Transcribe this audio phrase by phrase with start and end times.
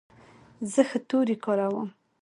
[0.71, 1.89] زه ښه توري کاروم.